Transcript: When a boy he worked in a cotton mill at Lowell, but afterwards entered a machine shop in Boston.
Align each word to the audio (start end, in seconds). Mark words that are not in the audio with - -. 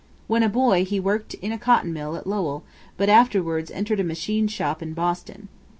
When 0.25 0.41
a 0.41 0.49
boy 0.49 0.83
he 0.83 0.99
worked 0.99 1.35
in 1.35 1.51
a 1.51 1.59
cotton 1.59 1.93
mill 1.93 2.15
at 2.15 2.25
Lowell, 2.25 2.63
but 2.97 3.07
afterwards 3.07 3.69
entered 3.69 3.99
a 3.99 4.03
machine 4.03 4.47
shop 4.47 4.81
in 4.81 4.93
Boston. 4.95 5.47